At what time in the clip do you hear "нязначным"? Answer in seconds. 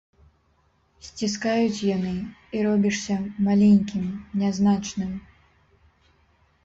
4.45-5.11